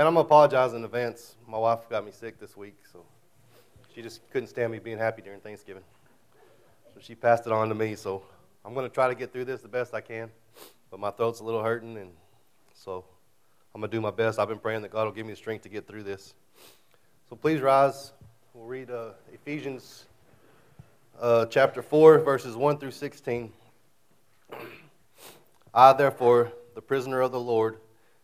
[0.00, 1.36] Man, I'm going to apologize in advance.
[1.46, 3.04] My wife got me sick this week, so
[3.94, 5.82] she just couldn't stand me being happy during Thanksgiving.
[6.94, 8.22] So she passed it on to me, so
[8.64, 10.30] I'm going to try to get through this the best I can.
[10.90, 12.12] But my throat's a little hurting, and
[12.72, 13.04] so
[13.74, 14.38] I'm going to do my best.
[14.38, 16.32] I've been praying that God will give me the strength to get through this.
[17.28, 18.12] So please rise.
[18.54, 20.06] We'll read uh, Ephesians
[21.20, 23.52] uh, chapter 4, verses 1 through 16.
[25.74, 27.76] I, therefore, the prisoner of the Lord,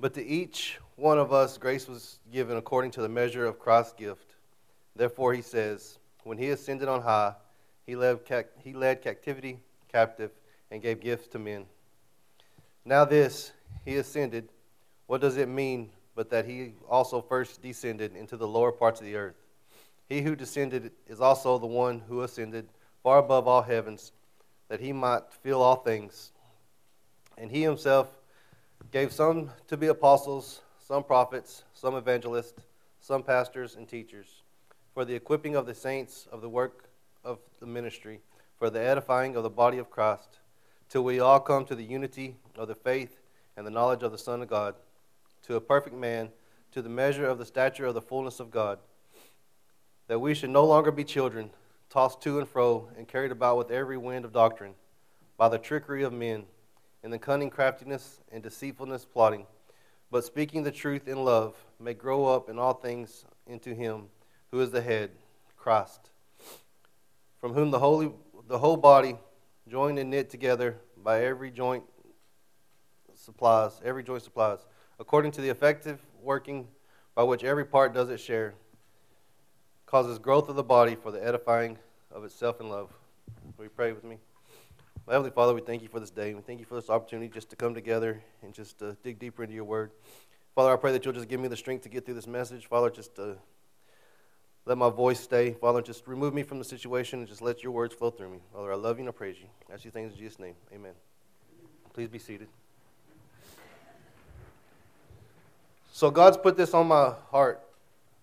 [0.00, 3.92] But to each one of us, grace was given according to the measure of Christ's
[3.92, 4.34] gift.
[4.96, 7.34] Therefore, he says, When he ascended on high,
[7.84, 8.20] he led,
[8.64, 9.60] he led captivity
[9.92, 10.30] captive
[10.70, 11.66] and gave gifts to men.
[12.84, 13.52] Now, this,
[13.84, 14.48] he ascended,
[15.06, 19.06] what does it mean but that he also first descended into the lower parts of
[19.06, 19.36] the earth?
[20.08, 22.68] He who descended is also the one who ascended
[23.02, 24.12] far above all heavens,
[24.68, 26.32] that he might fill all things.
[27.36, 28.08] And he himself
[28.90, 32.62] gave some to be apostles, some prophets, some evangelists,
[32.98, 34.42] some pastors and teachers,
[34.92, 36.90] for the equipping of the saints of the work
[37.24, 38.20] of the ministry,
[38.58, 40.40] for the edifying of the body of Christ,
[40.88, 43.20] till we all come to the unity of the faith
[43.56, 44.74] and the knowledge of the Son of God,
[45.42, 46.30] to a perfect man,
[46.72, 48.78] to the measure of the stature of the fullness of God,
[50.08, 51.50] that we should no longer be children,
[51.88, 54.74] tossed to and fro and carried about with every wind of doctrine,
[55.36, 56.44] by the trickery of men
[57.02, 59.46] in the cunning craftiness and deceitfulness plotting,
[60.10, 64.04] but speaking the truth in love, may grow up in all things into him
[64.50, 65.10] who is the head,
[65.56, 66.10] Christ,
[67.40, 68.10] from whom the, holy,
[68.48, 69.16] the whole body,
[69.68, 71.84] joined and knit together by every joint
[73.14, 74.58] supplies, every joint supplies,
[74.98, 76.66] according to the effective working
[77.14, 78.54] by which every part does its share,
[79.86, 81.78] causes growth of the body for the edifying
[82.10, 82.90] of itself in love.
[83.56, 84.18] Will you pray with me?
[85.10, 86.34] Heavenly Father, we thank you for this day.
[86.34, 89.42] We thank you for this opportunity just to come together and just uh, dig deeper
[89.42, 89.90] into your word.
[90.54, 92.66] Father, I pray that you'll just give me the strength to get through this message.
[92.66, 93.32] Father, just uh,
[94.66, 95.54] let my voice stay.
[95.54, 98.38] Father, just remove me from the situation and just let your words flow through me.
[98.54, 99.48] Father, I love you and I praise you.
[99.68, 100.54] I ask you things in Jesus' name.
[100.72, 100.92] Amen.
[101.92, 102.46] Please be seated.
[105.90, 107.60] So God's put this on my heart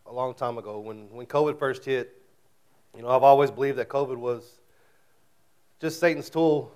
[0.06, 0.80] a long time ago.
[0.80, 2.22] When, when COVID first hit,
[2.96, 4.58] you know, I've always believed that COVID was
[5.82, 6.72] just Satan's tool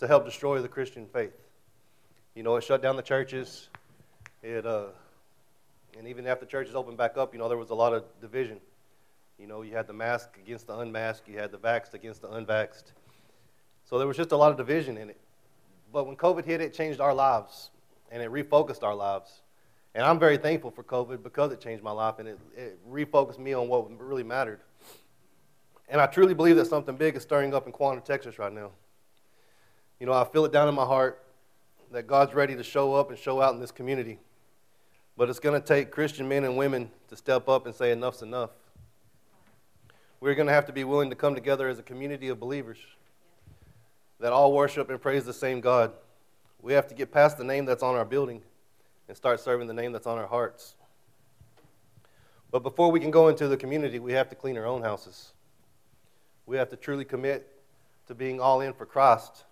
[0.00, 1.32] to help destroy the Christian faith.
[2.34, 3.68] You know, it shut down the churches.
[4.42, 4.86] It, uh,
[5.96, 8.58] and even after churches opened back up, you know, there was a lot of division.
[9.38, 12.28] You know, you had the mask against the unmasked, you had the vaxxed against the
[12.28, 12.92] unvaxxed.
[13.84, 15.20] So there was just a lot of division in it.
[15.92, 17.70] But when COVID hit, it changed our lives
[18.10, 19.42] and it refocused our lives.
[19.94, 23.38] And I'm very thankful for COVID because it changed my life and it, it refocused
[23.38, 24.60] me on what really mattered.
[25.88, 28.70] And I truly believe that something big is stirring up in Quanah, Texas right now.
[30.00, 31.22] You know, I feel it down in my heart
[31.92, 34.18] that God's ready to show up and show out in this community.
[35.16, 38.22] But it's going to take Christian men and women to step up and say, enough's
[38.22, 38.50] enough.
[40.18, 42.78] We're going to have to be willing to come together as a community of believers
[44.20, 45.92] that all worship and praise the same God.
[46.62, 48.42] We have to get past the name that's on our building
[49.08, 50.76] and start serving the name that's on our hearts.
[52.50, 55.32] But before we can go into the community, we have to clean our own houses.
[56.46, 57.46] We have to truly commit
[58.06, 59.44] to being all in for Christ.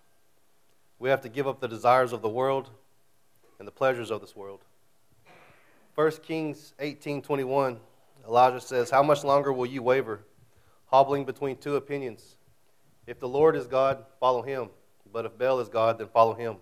[0.99, 2.69] We have to give up the desires of the world
[3.57, 4.59] and the pleasures of this world.
[5.95, 7.79] 1 Kings 18:21
[8.27, 10.21] Elijah says, "How much longer will you waver,
[10.87, 12.35] hobbling between two opinions?
[13.07, 14.69] If the Lord is God, follow him,
[15.11, 16.57] but if Baal is God, then follow him."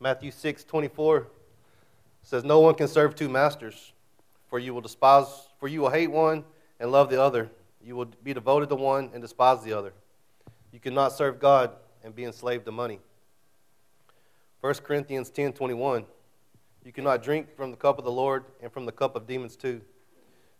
[0.00, 1.28] Matthew 6:24
[2.22, 3.92] says, "No one can serve two masters,
[4.48, 6.44] for you will despise for you will hate one
[6.78, 9.92] and love the other, you will be devoted to one and despise the other.
[10.72, 13.00] You cannot serve God and be enslaved to money.
[14.64, 16.06] 1 Corinthians 10 21.
[16.86, 19.56] You cannot drink from the cup of the Lord and from the cup of demons
[19.56, 19.82] too.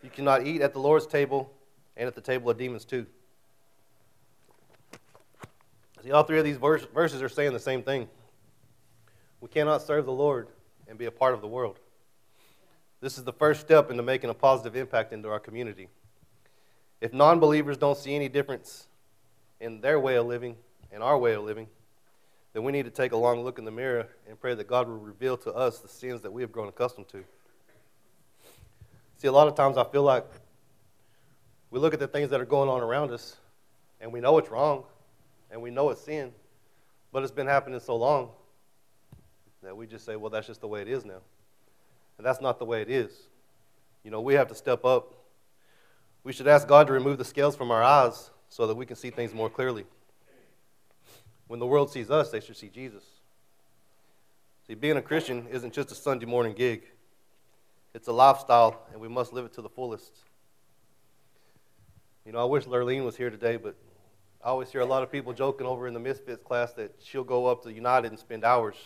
[0.03, 1.51] You cannot eat at the Lord's table
[1.97, 3.07] and at the table of demons too.
[6.03, 8.07] See, all three of these verses are saying the same thing.
[9.41, 10.49] We cannot serve the Lord
[10.87, 11.81] and be a part of the world.
[13.01, 15.89] This is the first step into making a positive impact into our community.
[17.01, 18.87] If non believers don't see any difference
[19.61, 20.57] in their way of living
[20.93, 21.69] and our way of living,
[22.55, 24.89] then we need to take a long look in the mirror and pray that God
[24.89, 27.25] will reveal to us the sins that we have grown accustomed to.
[29.19, 30.25] See, a lot of times I feel like
[31.71, 33.37] we look at the things that are going on around us
[34.01, 34.85] and we know it's wrong
[35.51, 36.33] and we know it's sin,
[37.13, 38.31] but it's been happening so long
[39.65, 41.23] that we just say, well, that's just the way it is now.
[42.19, 43.11] And that's not the way it is.
[44.05, 45.13] You know, we have to step up.
[46.23, 48.95] We should ask God to remove the scales from our eyes so that we can
[48.95, 49.87] see things more clearly.
[51.47, 53.05] When the world sees us, they should see Jesus.
[54.67, 56.85] See, being a Christian isn't just a Sunday morning gig,
[57.93, 60.13] it's a lifestyle, and we must live it to the fullest.
[62.25, 63.77] You know, I wish Lurleen was here today, but
[64.43, 67.25] I always hear a lot of people joking over in the Misfits class that she'll
[67.25, 68.77] go up to United and spend hours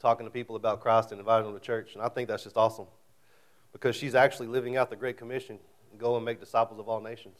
[0.00, 1.94] talking to people about Christ and inviting them to church.
[1.94, 2.86] And I think that's just awesome
[3.72, 5.58] because she's actually living out the Great Commission
[5.98, 7.38] go and make disciples of all nations.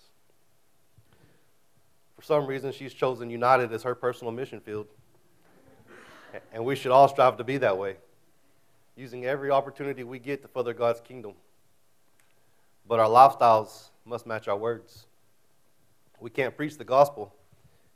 [2.19, 4.89] For some reason, she's chosen United as her personal mission field.
[6.53, 7.97] And we should all strive to be that way,
[8.97, 11.35] using every opportunity we get to further God's kingdom.
[12.89, 15.07] But our lifestyles must match our words.
[16.19, 17.33] We can't preach the gospel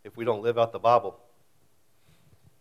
[0.05, 1.19] if we don't live out the Bible.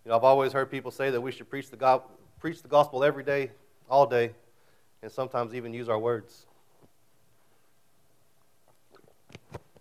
[0.03, 2.03] You know, I've always heard people say that we should preach the, go-
[2.39, 3.51] preach the gospel every day,
[3.87, 4.31] all day,
[5.03, 6.47] and sometimes even use our words.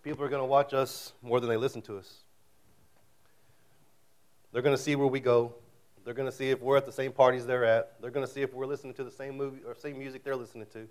[0.03, 2.21] People are going to watch us more than they listen to us.
[4.53, 5.55] They're going to see where we go.
[6.05, 8.01] They're going to see if we're at the same parties they're at.
[8.01, 10.37] They're going to see if we're listening to the same movie or same music they're
[10.37, 10.89] listening to.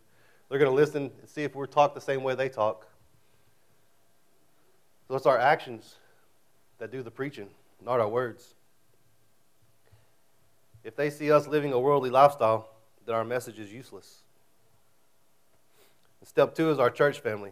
[0.48, 2.88] They're going to listen and see if we're talk the same way they talk.
[5.08, 5.96] So it's our actions
[6.78, 7.50] that do the preaching,
[7.84, 8.54] not our words.
[10.84, 12.70] If they see us living a worldly lifestyle,
[13.06, 14.20] then our message is useless.
[16.22, 17.52] And step two is our church family.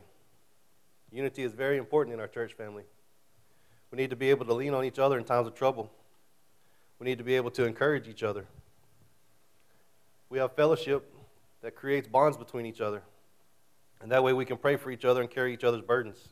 [1.12, 2.84] Unity is very important in our church family.
[3.92, 5.92] We need to be able to lean on each other in times of trouble.
[7.00, 8.46] We need to be able to encourage each other.
[10.30, 11.14] We have fellowship
[11.62, 13.02] that creates bonds between each other.
[14.02, 16.30] And that way we can pray for each other and carry each other's burdens.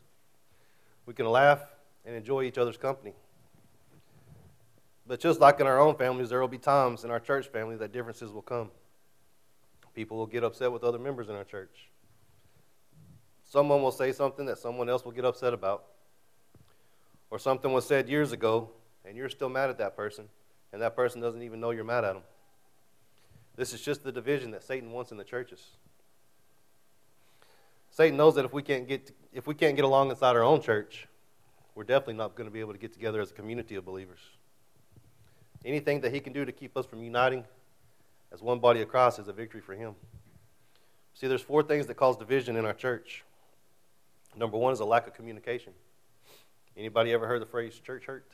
[1.06, 1.60] We can laugh
[2.04, 3.14] and enjoy each other's company.
[5.06, 7.76] But just like in our own families, there will be times in our church family
[7.76, 8.70] that differences will come.
[9.94, 11.88] People will get upset with other members in our church.
[13.56, 15.84] Someone will say something that someone else will get upset about.
[17.30, 18.68] Or something was said years ago,
[19.02, 20.28] and you're still mad at that person,
[20.74, 22.22] and that person doesn't even know you're mad at them.
[23.56, 25.68] This is just the division that Satan wants in the churches.
[27.90, 30.60] Satan knows that if we can't get, if we can't get along inside our own
[30.60, 31.08] church,
[31.74, 34.20] we're definitely not going to be able to get together as a community of believers.
[35.64, 37.42] Anything that he can do to keep us from uniting
[38.30, 39.94] as one body of Christ is a victory for him.
[41.14, 43.24] See, there's four things that cause division in our church.
[44.36, 45.72] Number one is a lack of communication.
[46.76, 48.26] Anybody ever heard the phrase church hurt?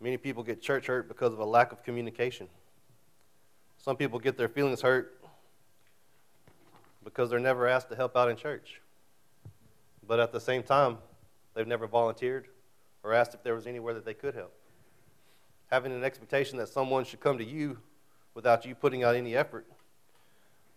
[0.00, 2.48] Many people get church hurt because of a lack of communication.
[3.78, 5.22] Some people get their feelings hurt
[7.04, 8.80] because they're never asked to help out in church.
[10.06, 10.98] But at the same time,
[11.54, 12.48] they've never volunteered
[13.02, 14.52] or asked if there was anywhere that they could help
[15.70, 17.78] having an expectation that someone should come to you
[18.34, 19.66] without you putting out any effort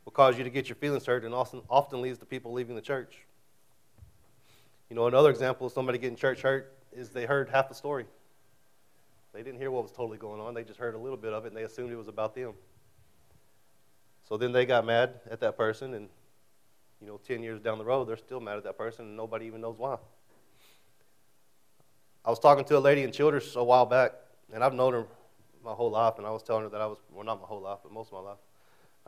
[0.10, 2.74] will cause you to get your feelings hurt and often, often leads to people leaving
[2.74, 3.28] the church.
[4.90, 8.08] You know, another example of somebody getting church hurt is they heard half the story.
[9.36, 11.46] They didn't hear what was totally going on, they just heard a little bit of
[11.46, 12.54] it and they assumed it was about them.
[14.28, 16.10] So then they got mad at that person, and,
[17.02, 19.46] you know, 10 years down the road, they're still mad at that person, and nobody
[19.46, 19.98] even knows why.
[22.26, 24.14] I was talking to a lady in Childress a while back,
[24.52, 25.06] and I've known her
[25.64, 27.62] my whole life, and I was telling her that I was, well, not my whole
[27.62, 28.40] life, but most of my life.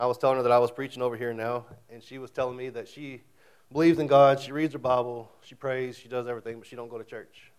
[0.02, 2.56] I was telling her that I was preaching over here now, and she was telling
[2.56, 3.22] me that she
[3.70, 6.88] believes in God, she reads her Bible, she prays, she does everything, but she don't
[6.88, 7.52] go to church.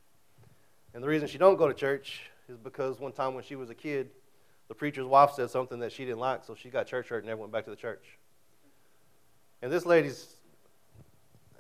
[0.94, 3.70] And the reason she don't go to church is because one time when she was
[3.70, 4.10] a kid,
[4.68, 7.28] the preacher's wife said something that she didn't like, so she got church hurt and
[7.28, 8.04] never went back to the church.
[9.62, 10.36] And this lady's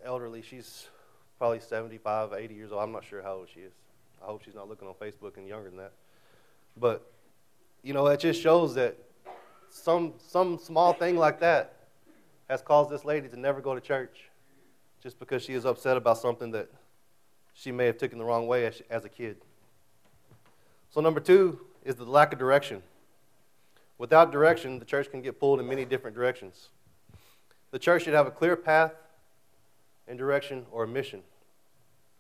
[0.04, 0.42] elderly.
[0.42, 0.90] She's
[1.38, 2.84] probably 75, 80 years old.
[2.84, 3.72] I'm not sure how old she is.
[4.22, 5.94] I hope she's not looking on Facebook and younger than that.
[6.76, 7.10] But,
[7.84, 8.98] you know, it just shows that
[9.74, 11.74] some, some small thing like that
[12.48, 14.30] has caused this lady to never go to church
[15.02, 16.70] just because she is upset about something that
[17.54, 19.38] she may have taken the wrong way as, as a kid.
[20.92, 22.84] So, number two is the lack of direction.
[23.98, 26.70] Without direction, the church can get pulled in many different directions.
[27.72, 28.94] The church should have a clear path
[30.08, 31.24] and direction or a mission.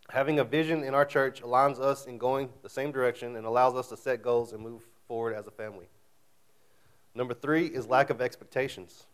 [0.10, 3.75] Having a vision in our church aligns us in going the same direction and allows
[3.75, 5.88] us to set goals and move forward as a family.
[7.15, 9.05] Number three is lack of expectations.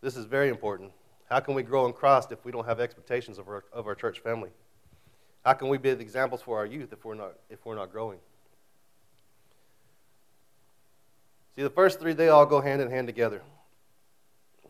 [0.00, 0.92] This is very important.
[1.30, 3.94] How can we grow in Christ if we don't have expectations of our, of our
[3.94, 4.50] church family?
[5.44, 8.18] How can we be examples for our youth if we're not, if we're not growing?
[11.56, 13.40] See, the first three, they all go hand in hand together.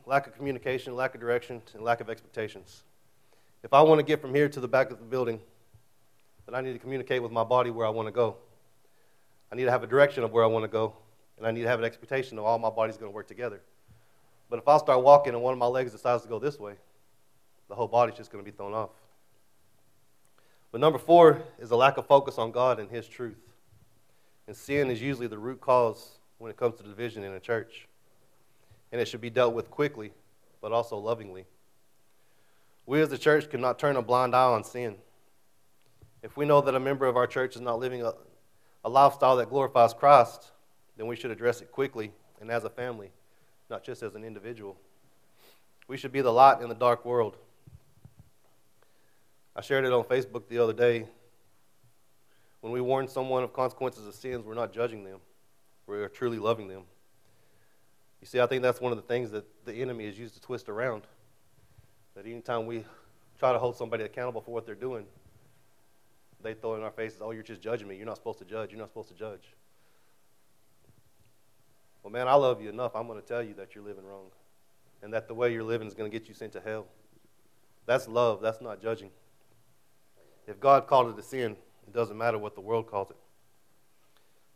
[0.06, 2.84] lack of communication, lack of direction, and lack of expectations.
[3.62, 5.40] If I want to get from here to the back of the building,
[6.46, 8.36] then I need to communicate with my body where I want to go.
[9.50, 10.94] I need to have a direction of where I want to go,
[11.38, 13.60] and I need to have an expectation of all my body's going to work together.
[14.50, 16.74] But if I start walking and one of my legs decides to go this way,
[17.68, 18.90] the whole body's just going to be thrown off.
[20.70, 23.52] But number four is a lack of focus on God and His truth.
[24.46, 27.86] And sin is usually the root cause when it comes to division in a church.
[28.92, 30.12] And it should be dealt with quickly,
[30.60, 31.46] but also lovingly.
[32.86, 34.96] We as the church cannot turn a blind eye on sin.
[36.22, 38.12] If we know that a member of our church is not living a,
[38.84, 40.52] a lifestyle that glorifies Christ,
[40.96, 43.10] then we should address it quickly and as a family,
[43.70, 44.76] not just as an individual.
[45.88, 47.36] We should be the light in the dark world.
[49.56, 51.06] I shared it on Facebook the other day.
[52.60, 55.18] When we warn someone of consequences of sins, we're not judging them,
[55.86, 56.82] we are truly loving them.
[58.20, 60.40] You see, I think that's one of the things that the enemy has used to
[60.40, 61.02] twist around.
[62.16, 62.84] That anytime we
[63.38, 65.04] try to hold somebody accountable for what they're doing,
[66.42, 67.96] they throw in our faces, oh, you're just judging me.
[67.96, 68.70] You're not supposed to judge.
[68.70, 69.42] You're not supposed to judge.
[72.04, 72.94] Well, man, I love you enough.
[72.94, 74.26] I'm going to tell you that you're living wrong
[75.02, 76.86] and that the way you're living is going to get you sent to hell.
[77.86, 78.42] That's love.
[78.42, 79.10] That's not judging.
[80.46, 81.56] If God called it a sin,
[81.86, 83.16] it doesn't matter what the world calls it.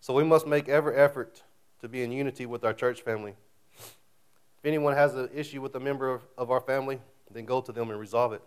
[0.00, 1.42] So we must make every effort
[1.80, 3.34] to be in unity with our church family.
[3.78, 7.00] If anyone has an issue with a member of, of our family,
[7.32, 8.42] then go to them and resolve it.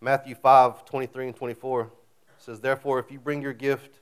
[0.00, 1.90] Matthew 5 23 and 24
[2.38, 4.00] says, Therefore, if you bring your gift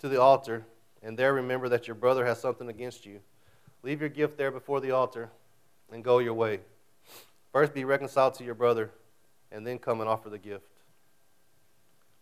[0.00, 0.66] to the altar,
[1.02, 3.20] and there remember that your brother has something against you,
[3.82, 5.30] leave your gift there before the altar
[5.90, 6.60] and go your way.
[7.52, 8.90] First be reconciled to your brother,
[9.50, 10.66] and then come and offer the gift.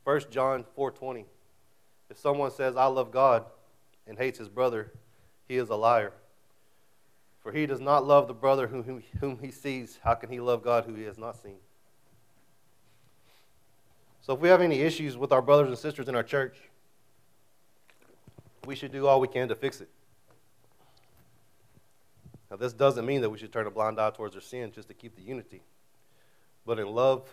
[0.04, 1.24] 1 John 4:20
[2.08, 3.44] If someone says I love God
[4.06, 4.92] and hates his brother,
[5.46, 6.12] he is a liar.
[7.42, 9.98] For he does not love the brother whom, whom he sees.
[10.02, 11.56] How can he love God who he has not seen?
[14.20, 16.58] So, if we have any issues with our brothers and sisters in our church,
[18.68, 19.88] we should do all we can to fix it.
[22.50, 24.88] Now, this doesn't mean that we should turn a blind eye towards their sin just
[24.88, 25.62] to keep the unity,
[26.66, 27.26] but in love,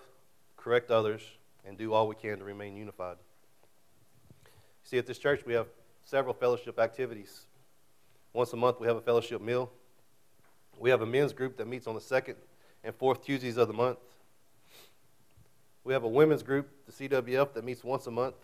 [0.56, 1.22] correct others,
[1.66, 3.18] and do all we can to remain unified.
[4.84, 5.68] See, at this church, we have
[6.06, 7.42] several fellowship activities.
[8.32, 9.70] Once a month, we have a fellowship meal.
[10.80, 12.36] We have a men's group that meets on the second
[12.82, 13.98] and fourth Tuesdays of the month.
[15.84, 18.36] We have a women's group, the CWF, that meets once a month.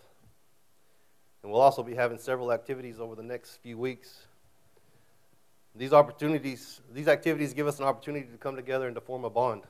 [1.43, 4.27] And we'll also be having several activities over the next few weeks.
[5.75, 9.29] These opportunities, these activities give us an opportunity to come together and to form a
[9.29, 9.63] bond.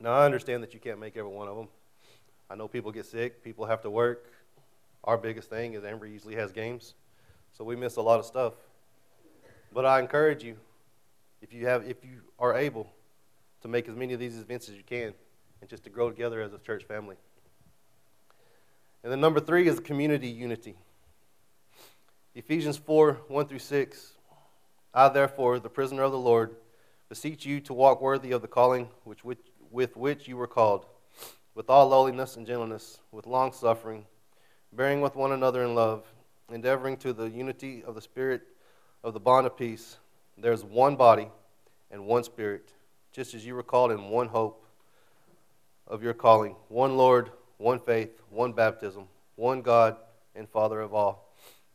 [0.00, 1.68] Now, I understand that you can't make every one of them.
[2.48, 4.32] I know people get sick, people have to work.
[5.04, 6.94] Our biggest thing is Amber usually has games,
[7.52, 8.54] so we miss a lot of stuff.
[9.72, 10.56] But I encourage you,
[11.42, 12.90] if you have, if you are able,
[13.62, 15.12] to make as many of these events as you can,
[15.60, 17.16] and just to grow together as a church family.
[19.02, 20.76] And then number three is community unity.
[22.34, 24.12] Ephesians 4 1 through 6.
[24.92, 26.56] I, therefore, the prisoner of the Lord,
[27.08, 29.38] beseech you to walk worthy of the calling which, which,
[29.70, 30.86] with which you were called
[31.54, 34.06] with all lowliness and gentleness, with long suffering,
[34.72, 36.04] bearing with one another in love,
[36.50, 38.42] endeavoring to the unity of the Spirit
[39.02, 39.98] of the bond of peace.
[40.38, 41.28] There is one body
[41.90, 42.70] and one Spirit,
[43.12, 44.64] just as you were called in one hope
[45.86, 47.30] of your calling, one Lord,
[47.60, 49.04] one faith, one baptism,
[49.36, 49.96] one God
[50.34, 51.34] and Father of all,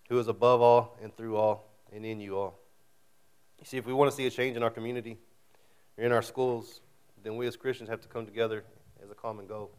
[0.10, 2.60] who is above all and through all and in you all.
[3.60, 5.18] You see, if we want to see a change in our community
[5.98, 6.82] or in our schools,
[7.24, 8.64] then we as Christians have to come together
[9.04, 9.70] as a common goal.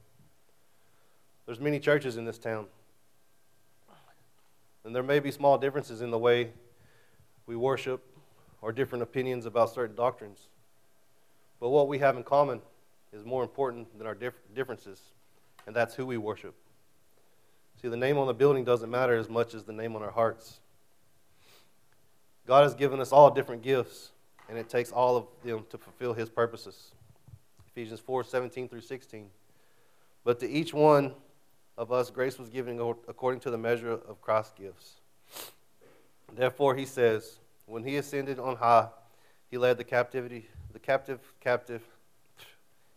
[1.44, 2.66] There's many churches in this town.
[4.84, 6.52] And there may be small differences in the way
[7.46, 8.04] we worship
[8.62, 10.46] or different opinions about certain doctrines.
[11.58, 12.62] But what we have in common
[13.12, 14.16] is more important than our
[14.54, 15.00] differences,
[15.66, 16.54] and that's who we worship.
[17.80, 20.10] See, the name on the building doesn't matter as much as the name on our
[20.10, 20.60] hearts.
[22.46, 24.12] God has given us all different gifts,
[24.48, 26.92] and it takes all of them to fulfill His purposes.
[27.68, 29.26] Ephesians 4 17 through 16.
[30.24, 31.12] But to each one
[31.76, 34.94] of us, grace was given according to the measure of Christ's gifts.
[36.34, 38.88] Therefore, he says, when he ascended on high,
[39.50, 41.82] he led the captivity, the captive captive,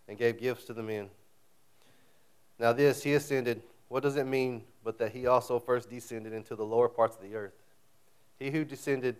[0.07, 1.09] and gave gifts to the men.
[2.59, 6.55] Now, this, he ascended, what does it mean but that he also first descended into
[6.55, 7.53] the lower parts of the earth?
[8.37, 9.15] He who descended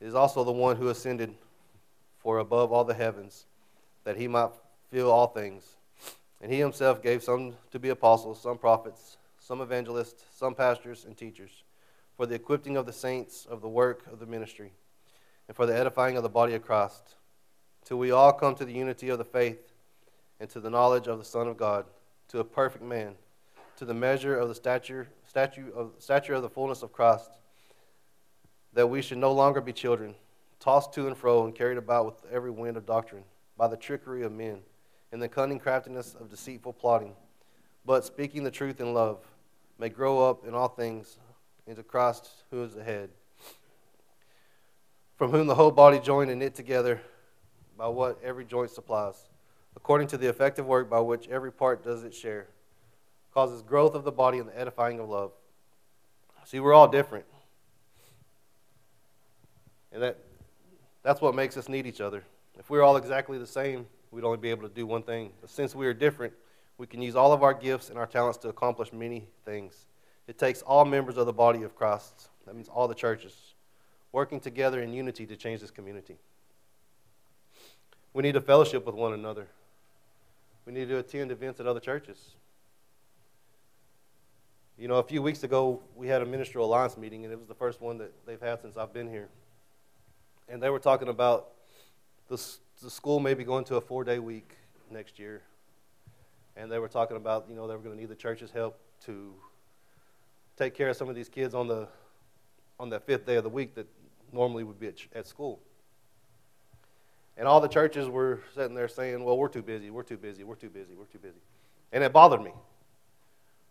[0.00, 1.34] is also the one who ascended
[2.18, 3.46] for above all the heavens,
[4.04, 4.50] that he might
[4.90, 5.76] fill all things.
[6.40, 11.16] And he himself gave some to be apostles, some prophets, some evangelists, some pastors and
[11.16, 11.64] teachers,
[12.16, 14.72] for the equipping of the saints of the work of the ministry,
[15.48, 17.16] and for the edifying of the body of Christ,
[17.84, 19.72] till we all come to the unity of the faith
[20.40, 21.84] and to the knowledge of the Son of God,
[22.28, 23.14] to a perfect man,
[23.76, 27.30] to the measure of the stature, statue of, stature of the fullness of Christ,
[28.72, 30.14] that we should no longer be children,
[30.60, 33.24] tossed to and fro and carried about with every wind of doctrine,
[33.56, 34.60] by the trickery of men,
[35.12, 37.14] and the cunning craftiness of deceitful plotting,
[37.84, 39.18] but speaking the truth in love,
[39.78, 41.18] may grow up in all things
[41.66, 43.10] into Christ who is the head,
[45.16, 47.00] from whom the whole body joined and knit together
[47.76, 49.16] by what every joint supplies,
[49.76, 52.46] according to the effective work by which every part does its share,
[53.32, 55.32] causes growth of the body and the edifying of love.
[56.44, 57.24] See, we're all different.
[59.92, 60.18] And that,
[61.02, 62.22] that's what makes us need each other.
[62.58, 65.32] If we we're all exactly the same, we'd only be able to do one thing.
[65.40, 66.32] But since we are different,
[66.78, 69.86] we can use all of our gifts and our talents to accomplish many things.
[70.26, 73.54] It takes all members of the body of Christ, that means all the churches,
[74.12, 76.16] working together in unity to change this community.
[78.12, 79.48] We need to fellowship with one another.
[80.66, 82.34] We need to attend events at other churches.
[84.78, 87.46] You know, a few weeks ago, we had a ministerial alliance meeting, and it was
[87.46, 89.28] the first one that they've had since I've been here.
[90.48, 91.50] And they were talking about
[92.28, 92.42] the,
[92.82, 94.56] the school maybe going to a four day week
[94.90, 95.42] next year.
[96.56, 98.78] And they were talking about, you know, they were going to need the church's help
[99.06, 99.32] to
[100.56, 101.88] take care of some of these kids on the
[102.78, 103.86] on that fifth day of the week that
[104.32, 105.60] normally would be at, at school.
[107.36, 110.44] And all the churches were sitting there saying, Well, we're too busy, we're too busy,
[110.44, 111.40] we're too busy, we're too busy.
[111.92, 112.52] And it bothered me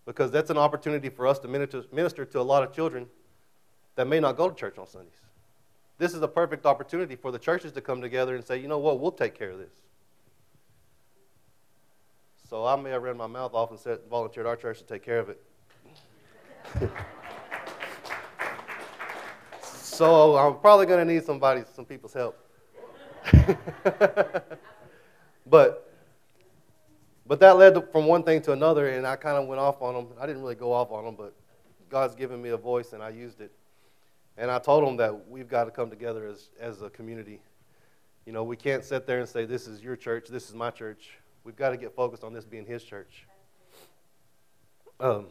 [0.05, 3.07] because that's an opportunity for us to minister to a lot of children
[3.95, 5.13] that may not go to church on Sundays.
[5.97, 8.79] This is a perfect opportunity for the churches to come together and say, you know
[8.79, 9.71] what, we'll take care of this.
[12.49, 15.03] So I may have ran my mouth off and said, volunteered our church to take
[15.03, 15.41] care of it.
[19.61, 22.42] so I'm probably going to need somebody, some people's help.
[25.45, 25.83] but
[27.25, 29.93] but that led from one thing to another, and I kind of went off on
[29.93, 30.07] them.
[30.19, 31.33] I didn't really go off on them, but
[31.89, 33.51] God's given me a voice, and I used it.
[34.37, 37.39] And I told them that we've got to come together as, as a community.
[38.25, 40.69] You know, we can't sit there and say, this is your church, this is my
[40.69, 41.11] church.
[41.43, 43.25] We've got to get focused on this being his church.
[44.99, 45.27] Um,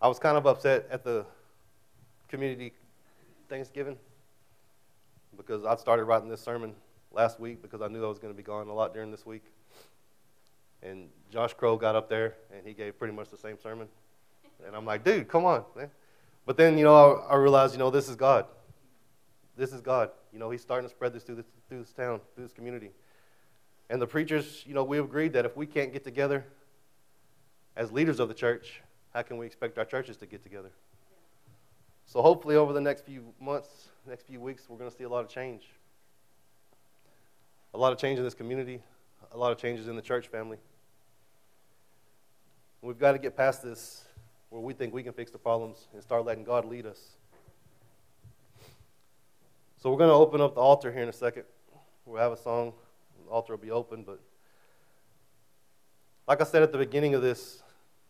[0.00, 1.24] I was kind of upset at the
[2.28, 2.72] community
[3.48, 3.96] Thanksgiving
[5.36, 6.74] because I started writing this sermon
[7.12, 9.26] last week because I knew I was going to be gone a lot during this
[9.26, 9.44] week.
[10.82, 13.88] And Josh Crow got up there and he gave pretty much the same sermon.
[14.66, 15.90] And I'm like, dude, come on, man.
[16.46, 18.46] But then, you know, I, I realized, you know, this is God.
[19.56, 20.10] This is God.
[20.32, 22.90] You know, He's starting to spread this through this, through this town, through this community.
[23.90, 26.46] And the preachers, you know, we agreed that if we can't get together
[27.76, 28.80] as leaders of the church,
[29.12, 30.70] how can we expect our churches to get together?
[32.10, 33.68] So hopefully, over the next few months,
[34.04, 35.68] next few weeks, we're going to see a lot of change.
[37.72, 38.82] A lot of change in this community,
[39.30, 40.56] a lot of changes in the church family.
[42.82, 44.02] We've got to get past this
[44.48, 47.00] where we think we can fix the problems and start letting God lead us.
[49.80, 51.44] So we're going to open up the altar here in a second.
[52.06, 52.72] We'll have a song.
[53.24, 54.18] The altar will be open, but
[56.26, 57.62] like I said at the beginning of this,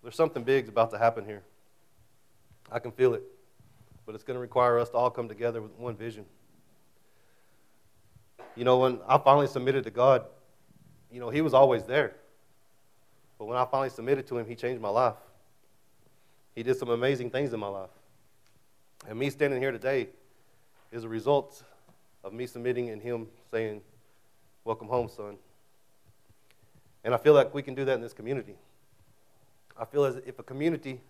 [0.03, 1.43] there's something big about to happen here.
[2.73, 3.25] I can feel it.
[4.11, 6.25] But it's going to require us to all come together with one vision.
[8.57, 10.25] You know, when I finally submitted to God,
[11.13, 12.17] you know, He was always there.
[13.39, 15.15] But when I finally submitted to Him, He changed my life.
[16.57, 17.91] He did some amazing things in my life.
[19.09, 20.09] And me standing here today
[20.91, 21.63] is a result
[22.25, 23.81] of me submitting and Him saying,
[24.65, 25.37] Welcome home, son.
[27.05, 28.57] And I feel like we can do that in this community.
[29.79, 31.01] I feel as if a community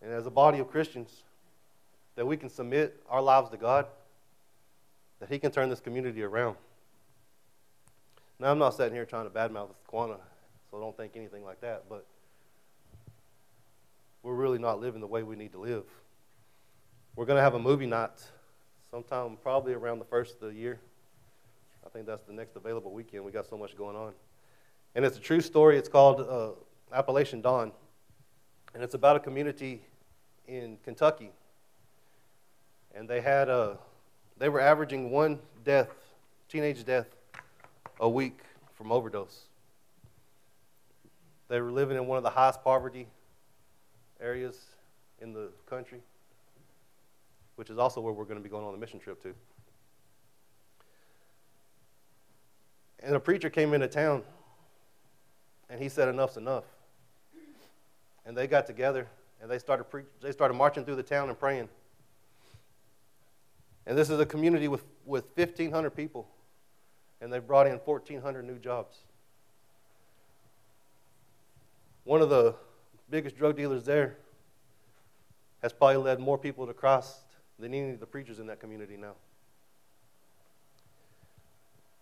[0.00, 1.24] and as a body of Christians
[2.16, 3.86] that we can submit our lives to God,
[5.20, 6.56] that He can turn this community around.
[8.38, 10.18] Now, I'm not sitting here trying to badmouth Quanah,
[10.70, 12.04] so don't think anything like that, but
[14.22, 15.84] we're really not living the way we need to live.
[17.14, 18.10] We're going to have a movie night
[18.90, 20.80] sometime probably around the first of the year.
[21.86, 23.24] I think that's the next available weekend.
[23.24, 24.12] We got so much going on.
[24.94, 25.76] And it's a true story.
[25.76, 26.52] It's called uh,
[26.92, 27.72] Appalachian Dawn.
[28.74, 29.82] And it's about a community
[30.48, 31.30] in Kentucky.
[32.94, 33.78] And they had a,
[34.38, 35.90] they were averaging one death,
[36.48, 37.06] teenage death,
[38.00, 38.40] a week
[38.74, 39.44] from overdose.
[41.48, 43.06] They were living in one of the highest poverty
[44.20, 44.58] areas
[45.20, 46.00] in the country,
[47.56, 49.34] which is also where we're going to be going on a mission trip to.
[53.02, 54.22] And a preacher came into town
[55.68, 56.64] and he said, Enough's enough.
[58.24, 59.06] And they got together
[59.42, 61.68] and they started, pre- they started marching through the town and praying.
[63.86, 66.26] And this is a community with, with 1,500 people.
[67.20, 68.98] and they've brought in 1,400 new jobs.
[72.04, 72.54] One of the
[73.08, 74.16] biggest drug dealers there
[75.62, 77.16] has probably led more people to Christ
[77.58, 79.14] than any of the preachers in that community now.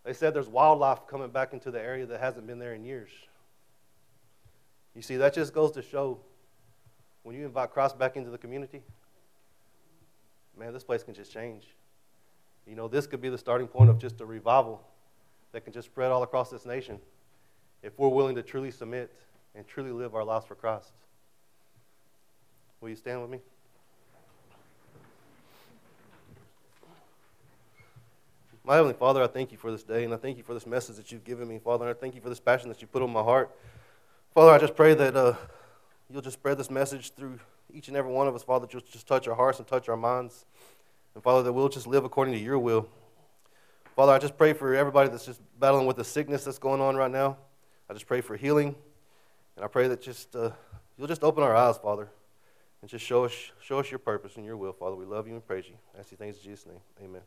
[0.04, 3.10] They said there's wildlife coming back into the area that hasn't been there in years.
[4.96, 6.18] You see, that just goes to show
[7.22, 8.82] when you invite Christ back into the community,
[10.58, 11.66] man, this place can just change.
[12.66, 14.82] You know, this could be the starting point of just a revival
[15.52, 16.98] that can just spread all across this nation
[17.82, 19.12] if we're willing to truly submit
[19.54, 20.92] and truly live our lives for Christ.
[22.80, 23.40] Will you stand with me?
[28.64, 30.68] My Heavenly Father, I thank you for this day, and I thank you for this
[30.68, 32.86] message that you've given me, Father, and I thank you for this passion that you
[32.86, 33.50] put on my heart.
[34.34, 35.34] Father, I just pray that uh,
[36.08, 37.40] you'll just spread this message through
[37.72, 39.96] each and every one of us, Father, you'll just touch our hearts and touch our
[39.96, 40.46] minds.
[41.14, 42.88] And Father, that we'll just live according to your will.
[43.96, 46.96] Father, I just pray for everybody that's just battling with the sickness that's going on
[46.96, 47.36] right now.
[47.90, 48.74] I just pray for healing.
[49.56, 50.50] And I pray that just uh,
[50.96, 52.08] you'll just open our eyes, Father,
[52.80, 54.96] and just show us, show us your purpose and your will, Father.
[54.96, 55.74] We love you and praise you.
[55.94, 56.80] I ask you things in Jesus' name.
[57.04, 57.22] Amen.